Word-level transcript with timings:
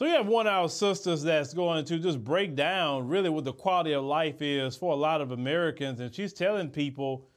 So 0.00 0.06
you 0.06 0.12
have 0.12 0.28
one 0.28 0.46
of 0.46 0.54
our 0.54 0.70
sisters 0.70 1.22
that's 1.24 1.52
going 1.52 1.84
to 1.84 1.98
just 1.98 2.24
break 2.24 2.56
down 2.56 3.06
really 3.06 3.28
what 3.28 3.44
the 3.44 3.52
quality 3.52 3.92
of 3.92 4.02
life 4.02 4.40
is 4.40 4.74
for 4.74 4.94
a 4.94 4.96
lot 4.96 5.20
of 5.20 5.30
Americans, 5.30 6.00
and 6.00 6.14
she's 6.14 6.32
telling 6.32 6.70
people 6.70 7.28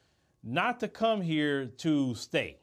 not 0.45 0.79
to 0.79 0.87
come 0.87 1.19
here 1.19 1.65
to 1.65 2.15
stay 2.15 2.59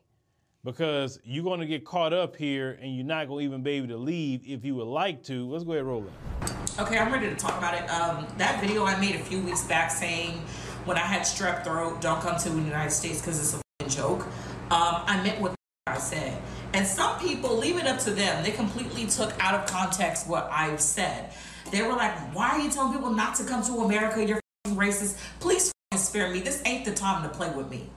because 0.65 1.21
you're 1.23 1.45
going 1.45 1.61
to 1.61 1.67
get 1.67 1.85
caught 1.85 2.15
up 2.15 2.35
here 2.35 2.79
and 2.81 2.97
you're 2.97 3.05
not 3.05 3.29
going 3.29 3.45
to 3.45 3.45
even 3.45 3.63
be 3.63 3.73
able 3.73 3.89
to 3.89 3.99
leave 3.99 4.41
if 4.47 4.65
you 4.65 4.75
would 4.77 4.87
like 4.87 5.23
to. 5.25 5.47
Let's 5.51 5.65
go 5.65 5.72
ahead 5.72 5.81
and 5.81 5.88
roll 5.90 6.06
it. 6.06 6.53
Okay, 6.78 6.96
I'm 6.96 7.12
ready 7.12 7.28
to 7.28 7.37
talk 7.37 7.58
about 7.58 7.74
it. 7.74 7.87
Um, 7.90 8.26
that 8.38 8.58
video 8.58 8.87
I 8.87 8.98
made 8.98 9.17
a 9.17 9.22
few 9.22 9.42
weeks 9.42 9.67
back 9.67 9.90
saying 9.90 10.38
when 10.87 10.96
I 10.96 11.01
had 11.01 11.24
strep 11.24 11.62
throat, 11.62 12.01
don't 12.01 12.22
come 12.22 12.38
to 12.38 12.48
the 12.48 12.62
United 12.62 12.92
States 12.92 13.21
because 13.21 13.38
it's 13.38 13.62
a 13.80 13.90
joke. 13.90 14.22
Um, 14.71 15.03
I 15.04 15.22
meant 15.22 15.42
what 15.42 15.60
I 15.90 15.99
said. 15.99 16.41
And 16.73 16.87
some 16.87 17.19
people, 17.19 17.56
leave 17.56 17.77
it 17.77 17.87
up 17.87 17.98
to 18.01 18.10
them. 18.10 18.45
They 18.45 18.52
completely 18.52 19.06
took 19.06 19.33
out 19.41 19.55
of 19.55 19.66
context 19.66 20.28
what 20.28 20.48
I've 20.51 20.80
said. 20.80 21.33
They 21.70 21.82
were 21.82 21.95
like, 21.95 22.12
why 22.34 22.50
are 22.50 22.60
you 22.60 22.70
telling 22.70 22.92
people 22.92 23.10
not 23.10 23.34
to 23.36 23.45
come 23.45 23.62
to 23.64 23.72
America? 23.80 24.24
You're 24.24 24.41
racist. 24.69 25.19
Please 25.41 25.72
spare 25.96 26.30
me. 26.30 26.41
This 26.41 26.62
ain't 26.64 26.84
the 26.84 26.92
time 26.92 27.22
to 27.22 27.28
play 27.28 27.50
with 27.50 27.69
me. 27.70 27.88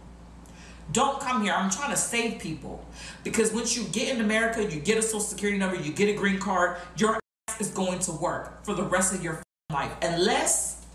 Don't 0.92 1.20
come 1.20 1.44
here. 1.44 1.54
I'm 1.54 1.70
trying 1.70 1.92
to 1.92 1.98
save 1.98 2.40
people. 2.40 2.86
Because 3.24 3.54
once 3.54 3.78
you 3.78 3.84
get 3.86 4.14
in 4.14 4.22
America, 4.22 4.64
you 4.64 4.80
get 4.80 4.98
a 4.98 5.02
social 5.02 5.22
security 5.22 5.58
number, 5.58 5.76
you 5.76 5.94
get 5.94 6.10
a 6.10 6.14
green 6.14 6.40
card, 6.40 6.78
your 6.98 7.20
ass 7.48 7.62
is 7.62 7.70
going 7.70 8.00
to 8.00 8.12
work 8.12 8.64
for 8.66 8.74
the 8.74 8.84
rest 8.84 9.14
of 9.14 9.24
your 9.24 9.42
life. 9.72 9.92
Unless 10.02 10.86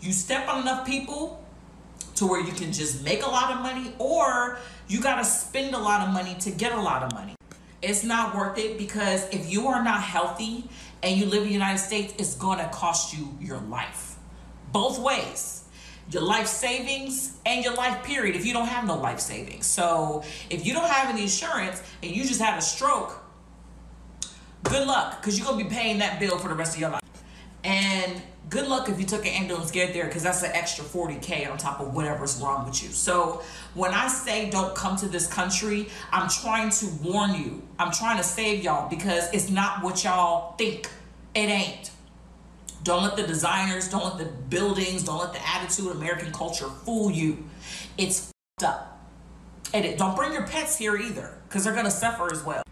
you 0.00 0.12
step 0.12 0.48
on 0.48 0.62
enough 0.62 0.86
people 0.86 1.44
to 2.18 2.26
where 2.26 2.40
you 2.40 2.52
can 2.52 2.72
just 2.72 3.04
make 3.04 3.22
a 3.22 3.28
lot 3.28 3.52
of 3.52 3.62
money 3.62 3.92
or 3.98 4.58
you 4.88 5.00
got 5.00 5.16
to 5.16 5.24
spend 5.24 5.74
a 5.74 5.78
lot 5.78 6.06
of 6.06 6.12
money 6.12 6.34
to 6.40 6.50
get 6.50 6.72
a 6.72 6.80
lot 6.80 7.02
of 7.02 7.12
money. 7.12 7.34
It's 7.80 8.02
not 8.02 8.34
worth 8.34 8.58
it 8.58 8.76
because 8.76 9.28
if 9.30 9.50
you 9.50 9.68
are 9.68 9.84
not 9.84 10.02
healthy 10.02 10.68
and 11.02 11.16
you 11.16 11.26
live 11.26 11.42
in 11.42 11.48
the 11.48 11.54
United 11.54 11.78
States, 11.78 12.12
it's 12.18 12.34
going 12.34 12.58
to 12.58 12.68
cost 12.68 13.16
you 13.16 13.36
your 13.40 13.58
life. 13.58 14.16
Both 14.72 14.98
ways. 14.98 15.64
Your 16.10 16.22
life 16.22 16.46
savings 16.46 17.36
and 17.46 17.62
your 17.62 17.74
life 17.74 18.02
period 18.02 18.34
if 18.34 18.46
you 18.46 18.52
don't 18.52 18.66
have 18.66 18.86
no 18.86 18.96
life 18.96 19.20
savings. 19.20 19.66
So 19.66 20.24
if 20.50 20.66
you 20.66 20.72
don't 20.72 20.90
have 20.90 21.10
any 21.10 21.22
insurance 21.22 21.82
and 22.02 22.10
you 22.10 22.24
just 22.24 22.40
had 22.40 22.58
a 22.58 22.62
stroke, 22.62 23.22
good 24.64 24.86
luck 24.86 25.20
because 25.20 25.38
you're 25.38 25.46
going 25.46 25.58
to 25.58 25.64
be 25.64 25.70
paying 25.70 25.98
that 25.98 26.18
bill 26.18 26.38
for 26.38 26.48
the 26.48 26.54
rest 26.54 26.74
of 26.74 26.80
your 26.80 26.90
life. 26.90 27.02
And 27.62 28.22
good 28.48 28.66
luck 28.66 28.88
if 28.88 28.98
you 28.98 29.06
took 29.06 29.22
an 29.22 29.32
ambulance 29.32 29.70
get 29.70 29.92
there 29.92 30.06
because 30.06 30.22
that's 30.22 30.42
an 30.42 30.50
extra 30.52 30.84
40k 30.84 31.50
on 31.50 31.58
top 31.58 31.80
of 31.80 31.94
whatever's 31.94 32.40
wrong 32.40 32.66
with 32.66 32.82
you. 32.82 32.88
So 32.90 33.42
when 33.74 33.92
i 33.92 34.08
say 34.08 34.50
don't 34.50 34.74
come 34.74 34.96
to 34.96 35.08
this 35.08 35.26
country 35.26 35.88
i'm 36.12 36.28
trying 36.28 36.70
to 36.70 36.86
warn 37.02 37.34
you. 37.34 37.62
I'm 37.78 37.92
trying 37.92 38.16
to 38.18 38.24
save 38.24 38.62
y'all 38.62 38.88
because 38.88 39.32
it's 39.32 39.50
not 39.50 39.82
what 39.82 40.04
y'all 40.04 40.56
think. 40.56 40.88
It 41.34 41.48
ain't. 41.48 41.90
Don't 42.82 43.02
let 43.02 43.16
the 43.16 43.26
designers 43.26 43.88
don't 43.88 44.04
let 44.04 44.18
the 44.18 44.32
buildings 44.48 45.04
don't 45.04 45.18
let 45.18 45.32
the 45.32 45.46
attitude 45.46 45.86
of 45.86 45.96
american 45.96 46.32
culture 46.32 46.68
fool 46.84 47.10
you. 47.10 47.44
It's 47.96 48.30
up. 48.62 49.00
And 49.74 49.84
it, 49.84 49.98
don't 49.98 50.16
bring 50.16 50.32
your 50.32 50.46
pets 50.46 50.78
here 50.78 50.96
either 50.96 51.36
because 51.46 51.64
they're 51.64 51.74
to 51.84 51.90
suffer 51.90 52.32
as 52.32 52.42
well 52.42 52.62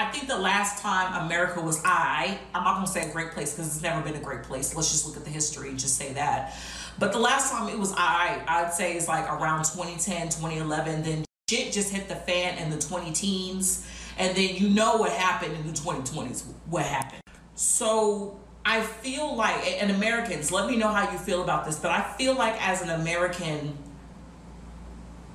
I 0.00 0.10
think 0.10 0.28
the 0.28 0.38
last 0.38 0.82
time 0.82 1.26
America 1.26 1.60
was 1.60 1.82
I, 1.84 2.38
I'm 2.54 2.64
not 2.64 2.76
gonna 2.76 2.86
say 2.86 3.06
a 3.06 3.12
great 3.12 3.32
place 3.32 3.52
because 3.52 3.66
it's 3.66 3.82
never 3.82 4.00
been 4.00 4.16
a 4.16 4.24
great 4.24 4.44
place. 4.44 4.74
Let's 4.74 4.90
just 4.90 5.06
look 5.06 5.18
at 5.18 5.24
the 5.24 5.30
history 5.30 5.68
and 5.68 5.78
just 5.78 5.96
say 5.96 6.14
that. 6.14 6.56
But 6.98 7.12
the 7.12 7.18
last 7.18 7.52
time 7.52 7.68
it 7.68 7.78
was 7.78 7.92
I, 7.94 8.42
I'd 8.48 8.72
say 8.72 8.96
is 8.96 9.08
like 9.08 9.30
around 9.30 9.64
2010, 9.64 10.30
2011. 10.30 11.02
Then 11.02 11.24
shit 11.50 11.70
just 11.70 11.92
hit 11.92 12.08
the 12.08 12.16
fan 12.16 12.56
in 12.56 12.70
the 12.70 12.78
20 12.78 13.12
teens. 13.12 13.86
And 14.16 14.34
then 14.34 14.56
you 14.56 14.70
know 14.70 14.96
what 14.96 15.12
happened 15.12 15.54
in 15.54 15.66
the 15.66 15.72
2020s, 15.74 16.44
what 16.70 16.86
happened. 16.86 17.20
So 17.54 18.40
I 18.64 18.80
feel 18.80 19.36
like, 19.36 19.82
and 19.82 19.90
Americans, 19.90 20.50
let 20.50 20.66
me 20.66 20.78
know 20.78 20.88
how 20.88 21.12
you 21.12 21.18
feel 21.18 21.42
about 21.42 21.66
this, 21.66 21.78
but 21.78 21.90
I 21.90 22.00
feel 22.16 22.34
like 22.34 22.54
as 22.66 22.80
an 22.80 22.88
American, 22.88 23.76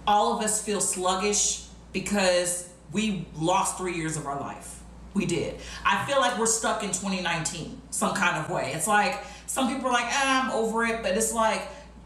all 0.08 0.36
of 0.36 0.44
us 0.44 0.64
feel 0.64 0.82
sluggish 0.82 1.68
because 1.94 2.70
we 2.92 3.28
lost 3.36 3.78
three 3.78 3.96
years 3.96 4.18
of 4.18 4.26
our 4.26 4.40
life. 4.40 4.82
We 5.14 5.26
did. 5.26 5.56
I 5.86 6.06
feel 6.06 6.20
like 6.20 6.38
we're 6.38 6.46
stuck 6.46 6.84
in 6.84 6.90
2019 6.90 7.82
some 7.90 8.14
kind 8.14 8.38
of 8.38 8.50
way. 8.50 8.74
It's 8.74 8.88
like 8.88 9.24
some 9.48 9.74
people 9.74 9.88
are 9.88 9.94
like, 9.94 10.08
ah, 10.08 10.46
I'm 10.46 10.52
over 10.52 10.86
it, 10.86 11.02
but 11.02 11.16
it's 11.16 11.34
like 11.34 11.62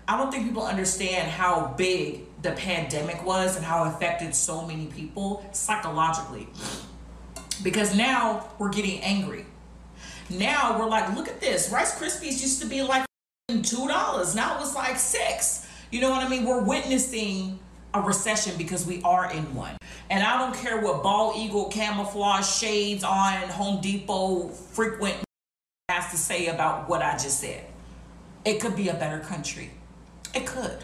I 0.07 0.17
don't 0.17 0.31
think 0.31 0.45
people 0.45 0.63
understand 0.63 1.29
how 1.29 1.73
big 1.77 2.21
the 2.41 2.51
pandemic 2.51 3.23
was 3.23 3.55
and 3.55 3.65
how 3.65 3.83
it 3.83 3.89
affected 3.89 4.33
so 4.33 4.65
many 4.65 4.87
people 4.87 5.45
psychologically. 5.51 6.47
Because 7.61 7.95
now 7.95 8.47
we're 8.57 8.69
getting 8.71 9.01
angry. 9.01 9.45
Now 10.29 10.79
we're 10.79 10.87
like, 10.87 11.15
look 11.15 11.27
at 11.27 11.41
this. 11.41 11.71
Rice 11.71 11.99
Krispies 11.99 12.41
used 12.41 12.61
to 12.61 12.67
be 12.67 12.81
like 12.81 13.05
two 13.49 13.87
dollars. 13.87 14.35
Now 14.35 14.59
it's 14.61 14.75
like 14.75 14.97
six. 14.97 15.67
You 15.91 16.01
know 16.01 16.09
what 16.09 16.23
I 16.23 16.29
mean? 16.29 16.45
We're 16.45 16.63
witnessing 16.63 17.59
a 17.93 18.01
recession 18.01 18.55
because 18.57 18.85
we 18.85 19.01
are 19.03 19.31
in 19.31 19.53
one. 19.55 19.78
And 20.09 20.23
I 20.23 20.37
don't 20.39 20.55
care 20.55 20.81
what 20.81 21.03
bald 21.03 21.37
eagle 21.37 21.69
camouflage 21.69 22.47
shades 22.47 23.03
on 23.03 23.49
Home 23.49 23.81
Depot 23.81 24.49
frequent 24.49 25.17
has 25.89 26.11
to 26.11 26.17
say 26.17 26.47
about 26.47 26.87
what 26.87 27.01
I 27.01 27.13
just 27.13 27.39
said. 27.39 27.65
It 28.45 28.59
could 28.59 28.75
be 28.75 28.89
a 28.89 28.93
better 28.93 29.19
country. 29.19 29.71
It 30.33 30.45
could. 30.45 30.83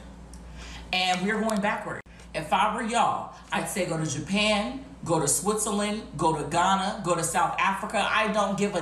And 0.91 1.21
we're 1.25 1.39
going 1.39 1.61
backward. 1.61 2.01
If 2.33 2.51
I 2.51 2.75
were 2.75 2.83
y'all, 2.83 3.33
I'd 3.51 3.69
say 3.69 3.85
go 3.85 3.97
to 3.97 4.05
Japan, 4.05 4.83
go 5.03 5.19
to 5.19 5.27
Switzerland, 5.27 6.03
go 6.17 6.35
to 6.35 6.43
Ghana, 6.49 7.01
go 7.03 7.15
to 7.15 7.23
South 7.23 7.55
Africa. 7.59 8.05
I 8.09 8.31
don't 8.31 8.57
give 8.57 8.75
a 8.75 8.81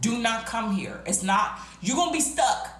do 0.00 0.18
not 0.18 0.46
come 0.46 0.74
here. 0.74 1.00
It's 1.06 1.22
not, 1.22 1.58
you're 1.80 1.96
going 1.96 2.10
to 2.10 2.12
be 2.12 2.20
stuck. 2.20 2.70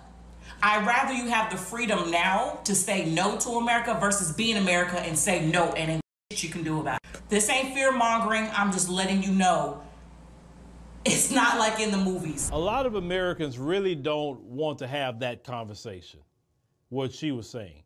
I'd 0.63 0.87
rather 0.87 1.13
you 1.13 1.29
have 1.29 1.51
the 1.51 1.57
freedom 1.57 2.11
now 2.11 2.61
to 2.65 2.75
say 2.75 3.05
no 3.05 3.37
to 3.39 3.51
America 3.51 3.97
versus 4.01 4.33
be 4.33 4.51
in 4.51 4.57
America 4.57 4.99
and 4.99 5.19
say 5.19 5.47
no 5.47 5.73
and 5.73 6.01
you 6.43 6.49
can 6.49 6.63
do 6.63 6.81
about 6.81 6.99
it. 7.05 7.21
This 7.29 7.49
ain't 7.49 7.75
fear 7.75 7.93
mongering. 7.93 8.49
I'm 8.55 8.73
just 8.73 8.89
letting 8.89 9.23
you 9.23 9.33
know 9.33 9.83
it's 11.05 11.31
not 11.31 11.59
like 11.59 11.81
in 11.81 11.91
the 11.91 11.99
movies. 11.99 12.51
A 12.53 12.59
lot 12.59 12.87
of 12.87 12.95
Americans 12.95 13.59
really 13.59 13.95
don't 13.95 14.41
want 14.41 14.79
to 14.79 14.87
have 14.87 15.21
that 15.21 15.45
conversation, 15.45 16.21
what 16.89 17.13
she 17.13 17.31
was 17.31 17.49
saying. 17.49 17.83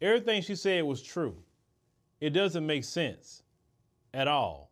Everything 0.00 0.42
she 0.42 0.54
said 0.54 0.84
was 0.84 1.02
true. 1.02 1.36
It 2.20 2.30
doesn't 2.30 2.64
make 2.64 2.84
sense 2.84 3.42
at 4.14 4.28
all. 4.28 4.70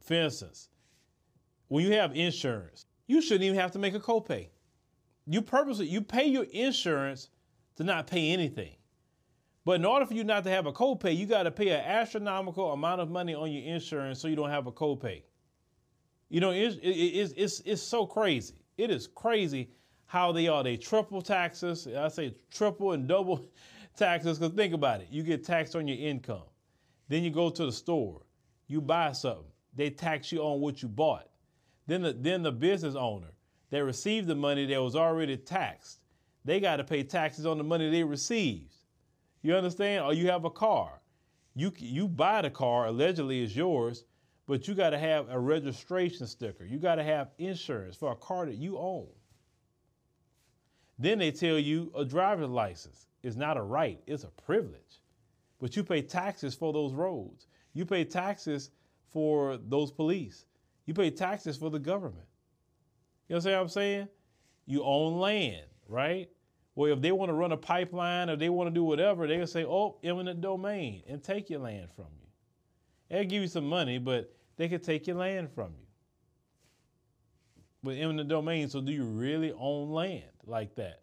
For 0.00 0.14
instance, 0.14 0.68
when 1.68 1.84
you 1.84 1.92
have 1.92 2.14
insurance, 2.14 2.86
you 3.06 3.22
shouldn't 3.22 3.44
even 3.44 3.58
have 3.58 3.72
to 3.72 3.78
make 3.78 3.94
a 3.94 4.00
copay. 4.00 4.48
You 5.26 5.40
purposely 5.40 5.86
you 5.86 6.02
pay 6.02 6.26
your 6.26 6.44
insurance 6.44 7.30
to 7.76 7.84
not 7.84 8.06
pay 8.06 8.30
anything. 8.32 8.76
But 9.64 9.76
in 9.76 9.84
order 9.84 10.04
for 10.04 10.14
you 10.14 10.24
not 10.24 10.44
to 10.44 10.50
have 10.50 10.66
a 10.66 10.72
copay, 10.72 11.16
you 11.16 11.26
got 11.26 11.44
to 11.44 11.50
pay 11.50 11.70
an 11.70 11.80
astronomical 11.80 12.72
amount 12.72 13.00
of 13.00 13.10
money 13.10 13.34
on 13.34 13.50
your 13.50 13.62
insurance 13.74 14.20
so 14.20 14.28
you 14.28 14.36
don't 14.36 14.50
have 14.50 14.66
a 14.66 14.72
copay. 14.72 15.22
You 16.28 16.40
know, 16.40 16.50
it's, 16.50 16.76
it's, 16.82 17.32
it's, 17.36 17.60
it's 17.60 17.82
so 17.82 18.06
crazy. 18.06 18.54
It 18.76 18.90
is 18.90 19.06
crazy 19.06 19.70
how 20.06 20.32
they 20.32 20.48
are. 20.48 20.62
They 20.62 20.76
triple 20.76 21.22
taxes. 21.22 21.86
I 21.86 22.08
say 22.08 22.34
triple 22.50 22.92
and 22.92 23.08
double 23.08 23.46
taxes 23.96 24.38
because 24.38 24.54
think 24.54 24.74
about 24.74 25.00
it. 25.00 25.08
You 25.10 25.22
get 25.22 25.44
taxed 25.44 25.76
on 25.76 25.88
your 25.88 25.98
income. 25.98 26.42
Then 27.08 27.22
you 27.22 27.30
go 27.30 27.48
to 27.50 27.66
the 27.66 27.72
store. 27.72 28.22
You 28.66 28.80
buy 28.80 29.12
something. 29.12 29.44
They 29.74 29.90
tax 29.90 30.30
you 30.30 30.40
on 30.40 30.60
what 30.60 30.82
you 30.82 30.88
bought. 30.88 31.28
Then 31.86 32.02
the, 32.02 32.12
then 32.12 32.42
the 32.42 32.52
business 32.52 32.94
owner 32.94 33.28
that 33.70 33.84
received 33.84 34.26
the 34.26 34.34
money 34.34 34.66
that 34.66 34.82
was 34.82 34.96
already 34.96 35.36
taxed, 35.36 36.00
they 36.44 36.60
got 36.60 36.76
to 36.76 36.84
pay 36.84 37.02
taxes 37.02 37.46
on 37.46 37.58
the 37.58 37.64
money 37.64 37.90
they 37.90 38.04
received. 38.04 38.74
You 39.44 39.54
understand? 39.54 40.04
Or 40.04 40.14
you 40.14 40.28
have 40.30 40.46
a 40.46 40.50
car. 40.50 41.00
You, 41.54 41.70
you 41.76 42.08
buy 42.08 42.42
the 42.42 42.50
car, 42.50 42.86
allegedly 42.86 43.44
is 43.44 43.54
yours, 43.54 44.04
but 44.46 44.66
you 44.66 44.74
got 44.74 44.90
to 44.90 44.98
have 44.98 45.28
a 45.28 45.38
registration 45.38 46.26
sticker. 46.26 46.64
You 46.64 46.78
got 46.78 46.96
to 46.96 47.04
have 47.04 47.28
insurance 47.38 47.94
for 47.94 48.10
a 48.10 48.16
car 48.16 48.46
that 48.46 48.56
you 48.56 48.78
own. 48.78 49.06
Then 50.98 51.18
they 51.18 51.30
tell 51.30 51.58
you 51.58 51.92
a 51.94 52.04
driver's 52.06 52.48
license 52.48 53.06
is 53.22 53.36
not 53.36 53.58
a 53.58 53.62
right, 53.62 54.00
it's 54.06 54.24
a 54.24 54.28
privilege. 54.28 55.02
But 55.60 55.76
you 55.76 55.84
pay 55.84 56.00
taxes 56.00 56.54
for 56.54 56.72
those 56.72 56.94
roads. 56.94 57.46
You 57.74 57.84
pay 57.84 58.04
taxes 58.04 58.70
for 59.12 59.58
those 59.68 59.90
police. 59.90 60.46
You 60.86 60.94
pay 60.94 61.10
taxes 61.10 61.56
for 61.56 61.68
the 61.70 61.78
government. 61.78 62.26
You 63.28 63.36
know 63.36 63.42
what 63.42 63.60
I'm 63.60 63.68
saying? 63.68 64.08
You 64.66 64.82
own 64.84 65.18
land, 65.18 65.66
right? 65.86 66.30
Well, 66.74 66.92
if 66.92 67.00
they 67.00 67.12
want 67.12 67.30
to 67.30 67.34
run 67.34 67.52
a 67.52 67.56
pipeline 67.56 68.30
or 68.30 68.36
they 68.36 68.48
want 68.48 68.68
to 68.68 68.74
do 68.74 68.84
whatever, 68.84 69.26
they'll 69.26 69.46
say, 69.46 69.64
oh, 69.64 69.98
eminent 70.02 70.40
domain 70.40 71.02
and 71.08 71.22
take 71.22 71.50
your 71.50 71.60
land 71.60 71.88
from 71.94 72.06
you. 72.20 72.28
They'll 73.08 73.24
give 73.24 73.42
you 73.42 73.48
some 73.48 73.68
money, 73.68 73.98
but 73.98 74.34
they 74.56 74.68
could 74.68 74.82
take 74.82 75.06
your 75.06 75.16
land 75.16 75.50
from 75.54 75.72
you. 75.78 75.86
With 77.82 77.98
eminent 77.98 78.28
domain, 78.28 78.68
so 78.68 78.80
do 78.80 78.92
you 78.92 79.04
really 79.04 79.52
own 79.58 79.90
land 79.92 80.24
like 80.46 80.74
that? 80.76 81.02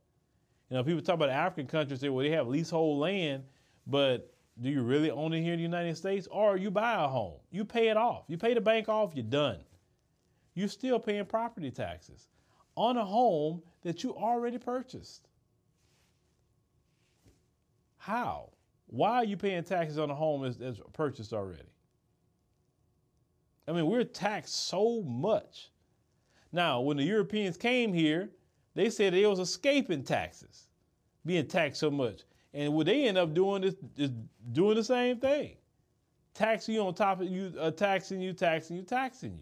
You 0.70 0.78
know, 0.78 0.84
people 0.84 1.02
talk 1.02 1.16
about 1.16 1.30
African 1.30 1.68
countries, 1.68 2.00
say, 2.02 2.10
well, 2.10 2.24
they 2.26 2.32
have 2.32 2.48
leasehold 2.48 3.00
land, 3.00 3.44
but 3.88 4.34
do 4.62 4.70
you 4.70 4.82
really 4.82 5.12
own 5.12 5.34
it 5.34 5.42
here 5.42 5.54
in 5.54 5.60
the 5.60 5.64
United 5.64 5.98
States? 5.98 6.28
Or 6.32 6.58
you 6.58 6.72
buy 6.72 6.96
a 7.04 7.08
home, 7.08 7.40
you 7.52 7.66
pay 7.66 7.90
it 7.90 7.98
off. 7.98 8.26
You 8.28 8.38
pay 8.38 8.54
the 8.54 8.62
bank 8.62 8.90
off, 8.90 9.14
you're 9.16 9.24
done. 9.24 9.60
you're 10.56 10.68
still 10.68 11.00
paying 11.00 11.26
property 11.26 11.72
taxes 11.72 12.28
on 12.76 12.98
a 12.98 13.06
home 13.06 13.62
that 13.84 14.04
you 14.04 14.16
already 14.16 14.58
purchased. 14.58 15.28
How? 18.02 18.50
Why 18.88 19.18
are 19.18 19.24
you 19.24 19.38
paying 19.38 19.64
taxes 19.64 20.00
on 20.00 20.10
a 20.10 20.16
home 20.16 20.42
that's, 20.42 20.58
that's 20.58 20.80
purchased 20.92 21.34
already? 21.34 21.70
I 23.68 23.74
mean, 23.74 23.86
we're 23.86 24.04
taxed 24.04 24.68
so 24.68 25.04
much. 25.04 25.70
Now, 26.52 26.82
when 26.82 26.98
the 26.98 27.04
Europeans 27.04 27.58
came 27.58 27.94
here, 27.94 28.32
they 28.74 28.90
said 28.90 29.14
they 29.14 29.24
was 29.28 29.38
escaping 29.38 30.04
taxes, 30.04 30.68
being 31.28 31.46
taxed 31.46 31.80
so 31.80 31.92
much. 31.92 32.22
And 32.56 32.74
what 32.74 32.88
they 32.88 33.08
end 33.08 33.20
up 33.20 33.36
doing 33.36 33.64
is, 33.64 33.76
is 33.96 34.10
doing 34.52 34.78
the 34.78 34.84
same 34.84 35.20
thing. 35.20 35.58
Taxing 36.34 36.74
you 36.74 36.82
on 36.82 36.96
top 36.96 37.22
of 37.22 37.28
you, 37.28 37.54
uh, 37.60 37.70
taxing 37.70 38.20
you, 38.20 38.34
taxing 38.34 38.78
you, 38.78 38.82
taxing 38.82 39.38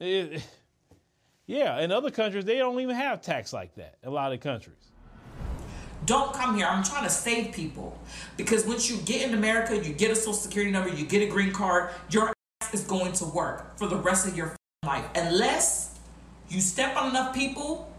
you. 0.00 0.04
It, 0.04 0.42
yeah, 1.46 1.78
in 1.78 1.92
other 1.92 2.10
countries, 2.10 2.44
they 2.44 2.58
don't 2.58 2.80
even 2.80 2.96
have 2.96 3.22
tax 3.22 3.52
like 3.52 3.76
that, 3.76 3.98
a 4.02 4.10
lot 4.10 4.32
of 4.32 4.40
countries. 4.40 4.90
Don't 6.04 6.32
come 6.32 6.56
here. 6.56 6.66
I'm 6.66 6.84
trying 6.84 7.04
to 7.04 7.10
save 7.10 7.52
people. 7.52 7.98
Because 8.36 8.66
once 8.66 8.90
you 8.90 8.98
get 8.98 9.28
in 9.28 9.34
America, 9.34 9.76
you 9.76 9.92
get 9.92 10.10
a 10.10 10.16
social 10.16 10.34
security 10.34 10.70
number, 10.70 10.90
you 10.90 11.06
get 11.06 11.22
a 11.22 11.26
green 11.26 11.52
card, 11.52 11.90
your 12.10 12.32
ass 12.62 12.74
is 12.74 12.84
going 12.84 13.12
to 13.12 13.24
work 13.26 13.76
for 13.78 13.86
the 13.86 13.96
rest 13.96 14.26
of 14.26 14.36
your 14.36 14.56
life. 14.84 15.04
Unless 15.14 15.98
you 16.48 16.60
step 16.60 16.96
on 16.96 17.10
enough 17.10 17.34
people 17.34 17.92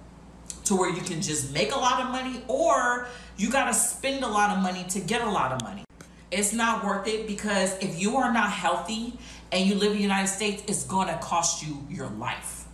to 0.65 0.75
where 0.75 0.89
you 0.89 1.01
can 1.01 1.21
just 1.21 1.53
make 1.53 1.73
a 1.73 1.77
lot 1.77 2.01
of 2.01 2.11
money 2.11 2.43
or 2.47 3.07
you 3.37 3.49
got 3.49 3.65
to 3.65 3.73
spend 3.73 4.23
a 4.23 4.27
lot 4.27 4.55
of 4.55 4.61
money 4.61 4.85
to 4.89 4.99
get 4.99 5.21
a 5.21 5.29
lot 5.29 5.51
of 5.51 5.61
money. 5.63 5.83
It's 6.31 6.53
not 6.53 6.85
worth 6.85 7.07
it 7.07 7.25
because 7.25 7.77
if 7.79 7.99
you 7.99 8.17
are 8.17 8.31
not 8.31 8.51
healthy 8.51 9.17
and 9.51 9.67
you 9.67 9.75
live 9.75 9.91
in 9.91 9.97
the 9.97 10.03
United 10.03 10.27
States, 10.27 10.63
it's 10.67 10.83
going 10.83 11.07
to 11.07 11.17
cost 11.17 11.65
you 11.65 11.85
your 11.89 12.07
life. 12.07 12.65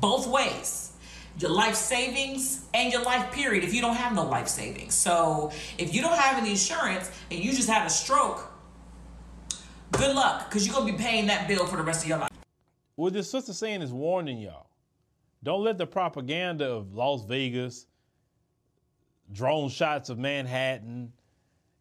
Both 0.00 0.26
ways 0.26 0.87
your 1.40 1.50
life 1.50 1.74
savings 1.74 2.66
and 2.74 2.92
your 2.92 3.02
life 3.02 3.32
period 3.32 3.62
if 3.62 3.72
you 3.72 3.80
don't 3.80 3.94
have 3.94 4.14
no 4.14 4.24
life 4.24 4.48
savings. 4.48 4.94
So 4.94 5.52
if 5.78 5.94
you 5.94 6.02
don't 6.02 6.18
have 6.18 6.38
any 6.38 6.50
insurance 6.50 7.10
and 7.30 7.42
you 7.42 7.52
just 7.52 7.68
had 7.68 7.86
a 7.86 7.90
stroke, 7.90 8.50
good 9.92 10.14
luck 10.14 10.48
because 10.48 10.66
you're 10.66 10.74
going 10.74 10.86
to 10.86 10.92
be 10.92 10.98
paying 10.98 11.26
that 11.26 11.46
bill 11.46 11.66
for 11.66 11.76
the 11.76 11.82
rest 11.82 12.02
of 12.02 12.08
your 12.08 12.18
life. 12.18 12.30
What 12.96 13.12
this 13.12 13.30
sister 13.30 13.52
saying 13.52 13.82
is 13.82 13.92
warning 13.92 14.38
y'all. 14.38 14.66
Don't 15.44 15.62
let 15.62 15.78
the 15.78 15.86
propaganda 15.86 16.68
of 16.68 16.94
Las 16.94 17.24
Vegas, 17.24 17.86
drone 19.32 19.68
shots 19.68 20.08
of 20.08 20.18
Manhattan, 20.18 21.12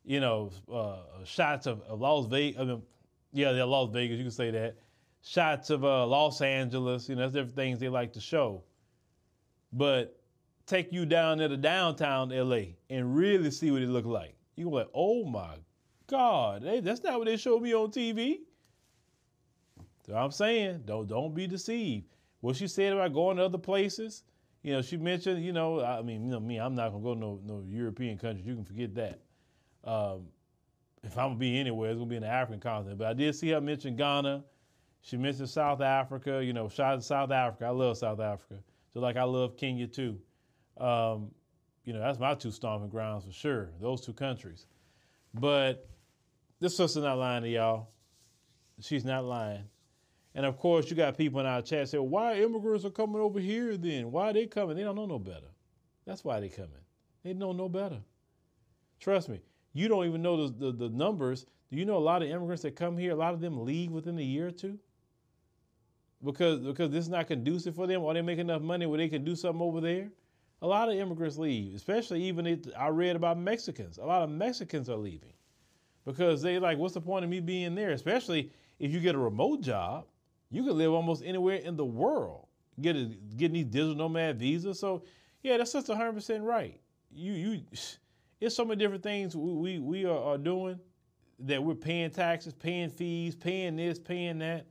you 0.05 0.19
know, 0.19 0.51
uh, 0.71 0.97
shots 1.25 1.65
of, 1.65 1.81
of 1.81 1.99
Las 1.99 2.27
Vegas. 2.27 2.61
I 2.61 2.65
mean, 2.65 2.83
yeah, 3.33 3.51
they're 3.53 3.65
Las 3.65 3.89
Vegas. 3.91 4.17
You 4.17 4.25
can 4.25 4.31
say 4.31 4.51
that. 4.51 4.75
Shots 5.23 5.71
of 5.71 5.83
uh, 5.83 6.05
Los 6.05 6.41
Angeles. 6.41 7.09
You 7.09 7.15
know, 7.15 7.21
that's 7.23 7.33
different 7.33 7.55
things 7.55 7.79
they 7.79 7.89
like 7.89 8.13
to 8.13 8.21
show 8.21 8.61
but 9.73 10.19
take 10.65 10.91
you 10.91 11.05
down 11.05 11.37
to 11.39 11.47
the 11.47 11.57
downtown 11.57 12.29
LA 12.29 12.61
and 12.89 13.15
really 13.15 13.51
see 13.51 13.71
what 13.71 13.81
it 13.81 13.89
looked 13.89 14.07
like. 14.07 14.35
You 14.55 14.65
go 14.65 14.71
like, 14.71 14.89
oh 14.93 15.23
my 15.23 15.55
God, 16.07 16.63
hey, 16.63 16.79
that's 16.79 17.03
not 17.03 17.17
what 17.19 17.25
they 17.25 17.37
showed 17.37 17.61
me 17.61 17.73
on 17.73 17.89
TV. 17.89 18.39
So 20.05 20.15
I'm 20.15 20.31
saying, 20.31 20.83
don't 20.85 21.07
don't 21.07 21.33
be 21.33 21.47
deceived. 21.47 22.05
What 22.41 22.55
she 22.55 22.67
said 22.67 22.93
about 22.93 23.13
going 23.13 23.37
to 23.37 23.43
other 23.43 23.57
places, 23.57 24.23
you 24.63 24.73
know, 24.73 24.81
she 24.81 24.97
mentioned, 24.97 25.43
you 25.43 25.51
know, 25.53 25.83
I 25.83 26.01
mean, 26.01 26.25
you 26.25 26.31
know, 26.31 26.39
me, 26.39 26.57
I'm 26.57 26.75
not 26.75 26.91
gonna 26.91 27.03
go 27.03 27.13
to 27.13 27.19
no 27.19 27.39
no 27.43 27.63
European 27.67 28.17
countries. 28.17 28.45
You 28.45 28.55
can 28.55 28.63
forget 28.63 28.95
that. 28.95 29.19
Um, 29.83 30.27
if 31.03 31.17
I'm 31.17 31.29
gonna 31.29 31.39
be 31.39 31.59
anywhere, 31.59 31.91
it's 31.91 31.97
gonna 31.97 32.09
be 32.09 32.15
in 32.15 32.23
the 32.23 32.29
African 32.29 32.59
continent. 32.59 32.97
But 32.99 33.07
I 33.07 33.13
did 33.13 33.35
see 33.35 33.49
her 33.49 33.61
mention 33.61 33.95
Ghana. 33.95 34.43
She 35.01 35.17
mentioned 35.17 35.49
South 35.49 35.81
Africa. 35.81 36.43
You 36.43 36.53
know, 36.53 36.69
shout 36.69 36.93
out 36.93 36.95
to 36.97 37.05
South 37.05 37.31
Africa. 37.31 37.65
I 37.65 37.69
love 37.69 37.97
South 37.97 38.19
Africa. 38.19 38.61
So 38.93 38.99
like 38.99 39.17
I 39.17 39.23
love 39.23 39.57
Kenya 39.57 39.87
too. 39.87 40.19
Um, 40.77 41.31
you 41.83 41.93
know, 41.93 41.99
that's 41.99 42.19
my 42.19 42.35
two 42.35 42.51
stomping 42.51 42.89
grounds 42.89 43.25
for 43.25 43.31
sure, 43.31 43.69
those 43.79 44.01
two 44.01 44.13
countries. 44.13 44.65
But 45.33 45.87
this 46.59 46.75
sister's 46.75 47.03
not 47.03 47.17
lying 47.17 47.43
to 47.43 47.49
y'all. 47.49 47.89
She's 48.79 49.05
not 49.05 49.25
lying. 49.25 49.65
And 50.35 50.45
of 50.45 50.57
course, 50.57 50.89
you 50.89 50.95
got 50.95 51.17
people 51.17 51.39
in 51.39 51.45
our 51.45 51.61
chat 51.61 51.89
say, 51.89 51.97
why 51.97 52.35
immigrants 52.35 52.85
are 52.85 52.91
coming 52.91 53.21
over 53.21 53.39
here 53.39 53.75
then? 53.75 54.11
Why 54.11 54.29
are 54.29 54.33
they 54.33 54.45
coming? 54.45 54.75
They 54.75 54.83
don't 54.83 54.95
know 54.95 55.05
no 55.05 55.17
better. 55.17 55.47
That's 56.05 56.23
why 56.23 56.39
they 56.39 56.49
coming. 56.49 56.71
They 57.23 57.33
know 57.33 57.53
no 57.53 57.69
better. 57.69 58.01
Trust 58.99 59.29
me, 59.29 59.41
you 59.73 59.87
don't 59.87 60.05
even 60.05 60.21
know 60.21 60.47
the, 60.47 60.71
the, 60.71 60.71
the 60.71 60.89
numbers. 60.89 61.45
Do 61.69 61.77
you 61.77 61.85
know 61.85 61.97
a 61.97 61.99
lot 61.99 62.21
of 62.21 62.29
immigrants 62.29 62.63
that 62.63 62.75
come 62.75 62.97
here, 62.97 63.11
a 63.11 63.15
lot 63.15 63.33
of 63.33 63.41
them 63.41 63.65
leave 63.65 63.91
within 63.91 64.17
a 64.19 64.23
year 64.23 64.47
or 64.47 64.51
two? 64.51 64.79
Because 66.23 66.59
because 66.59 66.91
this 66.91 67.05
is 67.05 67.09
not 67.09 67.27
conducive 67.27 67.75
for 67.75 67.87
them, 67.87 68.01
or 68.01 68.13
they 68.13 68.21
make 68.21 68.39
enough 68.39 68.61
money 68.61 68.85
where 68.85 68.97
they 68.97 69.09
can 69.09 69.23
do 69.23 69.35
something 69.35 69.61
over 69.61 69.81
there. 69.81 70.09
A 70.61 70.67
lot 70.67 70.89
of 70.89 70.95
immigrants 70.95 71.37
leave, 71.37 71.75
especially 71.75 72.23
even 72.23 72.47
if 72.47 72.61
I 72.75 72.87
read 72.87 73.15
about 73.15 73.37
Mexicans. 73.37 73.99
A 73.99 74.05
lot 74.05 74.23
of 74.23 74.29
Mexicans 74.29 74.89
are 74.89 74.97
leaving 74.97 75.33
because 76.03 76.41
they 76.41 76.57
like, 76.57 76.79
what's 76.79 76.95
the 76.95 77.01
point 77.01 77.23
of 77.23 77.29
me 77.29 77.39
being 77.39 77.75
there? 77.75 77.91
Especially 77.91 78.51
if 78.79 78.91
you 78.91 78.99
get 78.99 79.13
a 79.13 79.19
remote 79.19 79.61
job, 79.61 80.05
you 80.49 80.63
can 80.63 80.75
live 80.75 80.93
almost 80.93 81.21
anywhere 81.23 81.57
in 81.57 81.75
the 81.75 81.85
world, 81.85 82.47
get 82.81 82.95
a, 82.95 83.05
getting 83.35 83.53
these 83.53 83.65
digital 83.65 83.95
nomad 83.95 84.39
visas. 84.39 84.79
So 84.79 85.03
yeah, 85.43 85.57
that's 85.57 85.73
just 85.73 85.89
100 85.89 86.13
percent 86.13 86.43
right. 86.43 86.79
You 87.11 87.33
you, 87.33 87.61
it's 88.41 88.55
so 88.55 88.65
many 88.65 88.79
different 88.79 89.03
things 89.03 89.35
we 89.35 89.53
we, 89.53 89.79
we 89.79 90.05
are, 90.05 90.17
are 90.17 90.37
doing 90.39 90.79
that 91.39 91.63
we're 91.63 91.75
paying 91.75 92.09
taxes, 92.09 92.53
paying 92.53 92.89
fees, 92.89 93.35
paying 93.35 93.75
this, 93.75 93.99
paying 93.99 94.39
that 94.39 94.65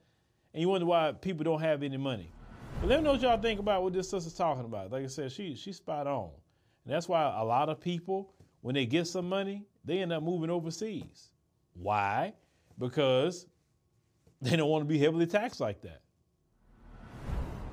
and 0.56 0.62
you 0.62 0.70
wonder 0.70 0.86
why 0.86 1.12
people 1.12 1.44
don't 1.44 1.60
have 1.60 1.82
any 1.82 1.98
money. 1.98 2.32
But 2.80 2.88
let 2.88 3.00
me 3.00 3.04
know 3.04 3.12
what 3.12 3.20
y'all 3.20 3.38
think 3.38 3.60
about 3.60 3.82
what 3.82 3.92
this 3.92 4.08
sister's 4.08 4.32
talking 4.32 4.64
about. 4.64 4.90
Like 4.90 5.04
I 5.04 5.06
said, 5.06 5.30
she 5.30 5.54
she's 5.54 5.76
spot 5.76 6.06
on. 6.06 6.30
And 6.86 6.94
that's 6.94 7.06
why 7.06 7.24
a 7.38 7.44
lot 7.44 7.68
of 7.68 7.78
people, 7.78 8.32
when 8.62 8.74
they 8.74 8.86
get 8.86 9.06
some 9.06 9.28
money, 9.28 9.66
they 9.84 9.98
end 9.98 10.14
up 10.14 10.22
moving 10.22 10.48
overseas. 10.48 11.28
Why? 11.74 12.32
Because 12.78 13.46
they 14.40 14.56
don't 14.56 14.70
want 14.70 14.80
to 14.80 14.88
be 14.88 14.98
heavily 14.98 15.26
taxed 15.26 15.60
like 15.60 15.82
that. 15.82 16.00